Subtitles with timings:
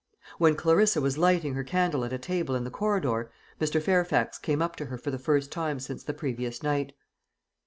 [0.39, 3.79] When Clarissa was lighting her candle at a table in the corridor, Mr.
[3.79, 6.93] Fairfax came up to her for the first time since the previous night.